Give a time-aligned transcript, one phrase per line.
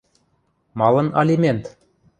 [0.79, 1.63] —Малын алимент?